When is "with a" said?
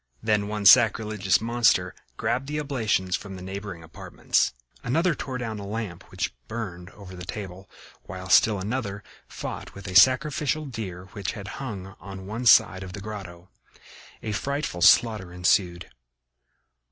9.75-9.93